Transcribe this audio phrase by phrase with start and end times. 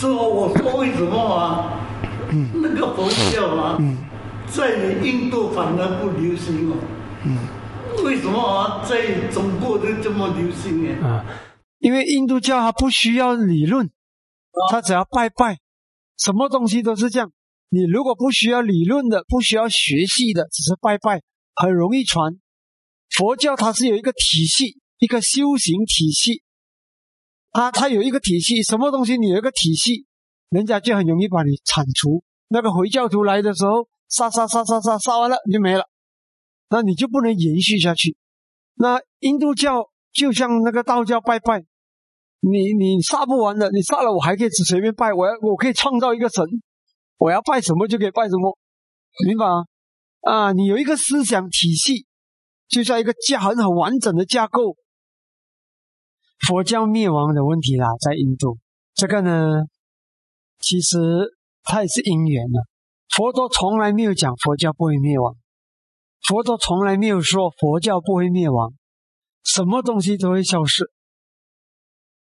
[0.00, 1.76] 说我说为什么啊？
[2.54, 3.78] 那个佛教啊，
[4.46, 6.76] 在印度反而不流行哦。
[8.02, 8.82] 为什么啊？
[8.82, 11.06] 在中国都这么流行呢？
[11.06, 11.26] 啊，
[11.80, 13.90] 因为印度教它不需要理论，
[14.70, 15.58] 它只要拜拜，
[16.16, 17.30] 什么东西都是这样。
[17.68, 21.20] 你如果不需要理论的，不需要学习的，只是拜拜，
[21.54, 22.38] 很容易传。
[23.10, 26.42] 佛教它是有一个体系，一个修行体系，
[27.52, 30.06] 它它有一个体系，什么东西你有一个体系，
[30.50, 32.22] 人家就很容易把你铲除。
[32.48, 35.84] 那个回教徒来的时候，杀杀杀杀杀杀完了你就没了，
[36.68, 38.16] 那你就不能延续下去。
[38.74, 41.60] 那印度教就像那个道教拜拜，
[42.40, 46.44] 你你杀不完的，你杀了我还可以随便拜，我要我可以创造一个神。
[47.18, 48.56] 我要拜什么就可以拜什么，
[49.26, 49.64] 明白吗？
[50.22, 52.06] 啊，你有一个思想体系，
[52.68, 54.76] 就像一个架很很完整的架构。
[56.46, 58.58] 佛教灭亡的问题啦，在印度
[58.94, 59.62] 这个呢，
[60.58, 60.98] 其实
[61.62, 62.60] 它也是因缘的。
[63.14, 65.36] 佛陀从来没有讲佛教不会灭亡，
[66.26, 68.72] 佛陀从来没有说佛教不会灭亡，
[69.44, 70.90] 什么东西都会消失，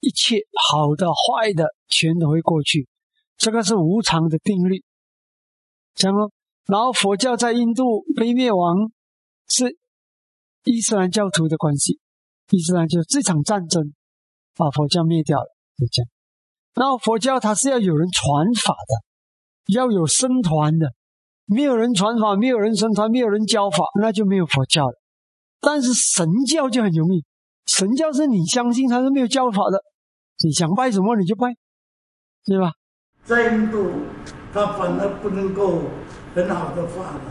[0.00, 2.88] 一切好的坏的全都会过去。
[3.36, 4.84] 这个是无常的定律，
[5.94, 6.30] 讲了。
[6.66, 8.90] 然后佛教在印度被灭亡，
[9.48, 9.78] 是
[10.64, 12.00] 伊斯兰教徒的关系。
[12.50, 13.92] 伊斯兰就这场战争
[14.54, 16.08] 把佛教灭掉了，就这样。
[16.74, 20.92] 然后佛教它是要有人传法的，要有僧团的，
[21.46, 24.94] 没有人传法，没有人僧团，没有人教法，那就没有佛教了。
[25.60, 27.24] 但是神教就很容易，
[27.66, 29.82] 神教是你相信他是没有教法的，
[30.44, 31.48] 你想拜什么你就拜，
[32.44, 32.72] 对吧？
[33.24, 33.90] 在印度，
[34.52, 35.80] 他反而不能够
[36.34, 37.22] 很好的发展。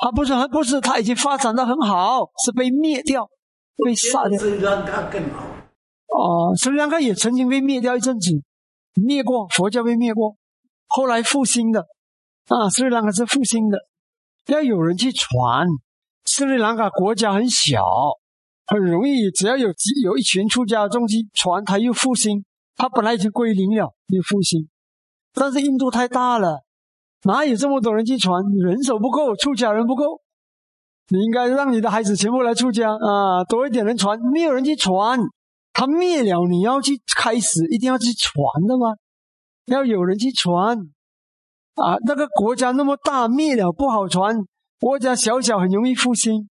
[0.00, 3.30] 他不是，不是，他已经发展的很好，是被灭掉，
[3.84, 4.38] 被杀掉。
[4.38, 5.46] 斯里兰卡更好。
[6.08, 8.30] 哦，斯里兰卡也曾经被灭掉一阵子，
[8.94, 10.36] 灭过，佛教被灭过，
[10.86, 11.86] 后来复兴的。
[12.46, 13.78] 啊，斯里兰卡是复兴的，
[14.46, 15.66] 要有人去传。
[16.24, 17.82] 斯里兰卡国家很小，
[18.66, 19.68] 很容易，只要有
[20.02, 22.44] 有一群出家众去传，他又复兴。
[22.76, 24.68] 他本来已经归零了，又复兴。
[25.34, 26.62] 但是印度太大了，
[27.24, 28.42] 哪有这么多人去传？
[28.62, 30.20] 人手不够，出家人不够。
[31.10, 34.18] 你应该让你的孩子全部来出家啊，多一点人传。
[34.32, 35.18] 没有人去传，
[35.72, 38.94] 他灭了，你要去开始，一定要去传的吗？
[39.66, 40.76] 要有人去传
[41.74, 41.96] 啊！
[42.06, 44.36] 那个国家那么大，灭了不好传。
[44.80, 46.48] 国家小小，很容易复兴。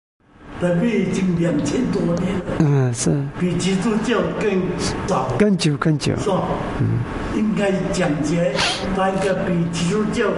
[0.61, 3.11] 那边已经两千多年了，嗯，是。
[3.39, 4.63] 比基督教更
[5.07, 6.43] 早，更久更久，是吧？
[6.81, 7.01] 嗯，
[7.37, 8.55] 应该讲解
[8.97, 10.31] 那个比基督教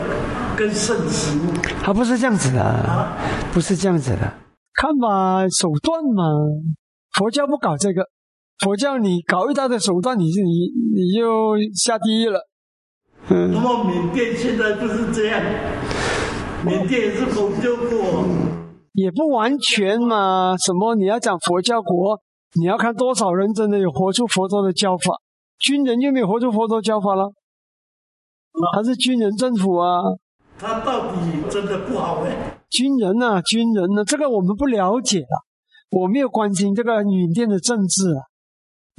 [0.57, 1.39] 更盛行。
[1.83, 3.13] 他不是这样子的，啊，
[3.53, 4.33] 不是这样子的，
[4.75, 6.25] 看吧，手段嘛，
[7.19, 8.09] 佛教不搞这个，
[8.65, 10.51] 佛教你搞一大堆手段，你是你
[10.95, 12.41] 你就下地狱了。
[13.29, 15.43] 嗯，那么缅甸现在就是这样，
[16.65, 18.25] 缅甸也是佛教国。
[18.97, 22.19] 也不完全嘛，什么你要讲佛教国，
[22.55, 25.21] 你要看多少人真的有活出佛陀的教法，
[25.59, 27.31] 军人就没有活出佛陀教法了，
[28.75, 30.01] 还是军人政府啊？
[30.59, 31.19] 他到底
[31.51, 32.59] 真的不好哎？
[32.71, 33.43] 军人呐？
[33.43, 34.03] 军人呢？
[34.03, 35.37] 这个我们不了解啊，
[35.91, 38.25] 我没有关心这个缅甸的政治啊。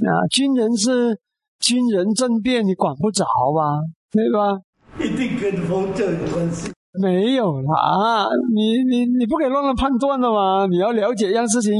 [0.05, 1.19] 啊，军人是
[1.59, 3.25] 军人政变，你管不着
[3.55, 3.81] 吧？
[4.11, 4.59] 对吧？
[4.99, 6.71] 一定跟佛教有关系。
[6.93, 10.65] 没有啦，你你你不可以乱乱判断的嘛！
[10.65, 11.73] 你要了解一样事情，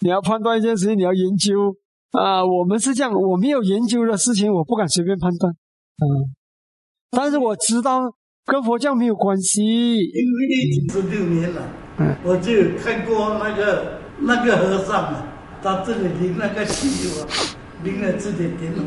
[0.00, 1.72] 你要判断一件事情，你要研究
[2.12, 2.44] 啊。
[2.44, 5.52] 我们是这样，我没有研究的事情，我不敢随便判断。
[5.52, 6.04] 嗯，
[7.10, 8.00] 但是我知道
[8.44, 9.62] 跟佛教没有关系。
[9.62, 11.62] 因为已经十六年了，
[11.98, 15.28] 嗯，我就看过那个那个和尚啊，
[15.62, 17.28] 他这里淋那个汽油啊，
[17.84, 18.80] 淋了这点点火，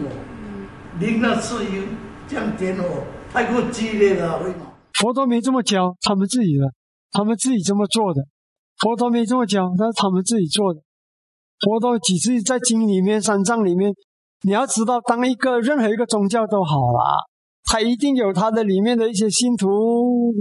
[0.99, 1.83] 淋了汽油
[2.27, 4.51] 这样点火，太过激烈了，会？
[4.97, 6.73] 佛陀没这么教，他们自己的，
[7.11, 8.21] 他们自己这么做的。
[8.79, 10.81] 佛陀没这么教，那是他们自己做的。
[11.59, 13.93] 佛陀几次在经里面、三藏里面，
[14.43, 17.27] 你要知道，当一个任何一个宗教都好了，
[17.65, 19.67] 他一定有他的里面的一些信徒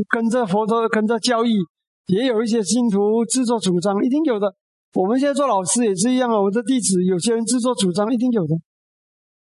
[0.09, 1.59] 跟着佛陀、跟着教义，
[2.07, 4.55] 也有一些信徒自作主张，一定有的。
[4.95, 8.55] 我们现在做老师也是一样啊，我的弟子有些人自作主张，一定有的，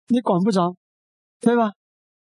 [0.08, 0.74] 你管不着，
[1.40, 1.70] 对吧？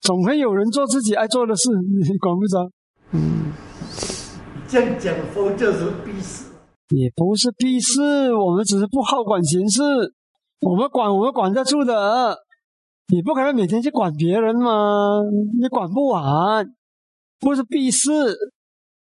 [0.00, 2.70] 总会有人做自己爱做的事，你 管不着。
[3.12, 3.52] 嗯，
[4.68, 6.44] 这样讲佛就是避世，
[6.88, 9.82] 也不是避世，我们只是不好管闲事。
[10.60, 12.36] 我们管，我们管得住的。
[13.12, 15.20] 你不可能每天去管别人嘛，
[15.60, 16.64] 你管不完。
[17.40, 18.08] 不是避世，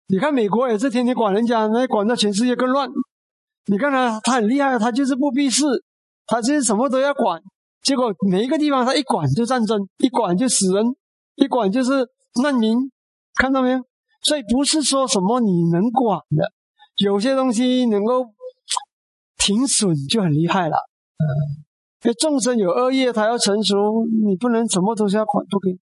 [0.07, 2.87] 你看美国也是天天管人家，那管到全世界更乱。
[3.65, 5.65] 你看他，他很厉害，他就是不避世，
[6.27, 7.41] 他就是什么都要管。
[7.81, 10.85] 结果每一个地方他一管就战争，一管就死人，
[11.35, 12.07] 一管就是
[12.43, 12.77] 难民，
[13.35, 13.79] 看到没有？
[14.21, 16.51] 所以不是说什么你能管的，
[16.97, 18.25] 有些东西能够
[19.37, 20.75] 停损就很厉害了。
[21.17, 21.23] 嗯，
[22.03, 25.79] 因为众生有恶业，他要成熟，你不能什么东西要管，不可以。